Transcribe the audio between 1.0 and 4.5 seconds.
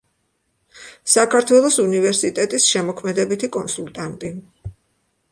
საქართველოს უნივერსიტეტის შემოქმედებითი კონსულტანტი.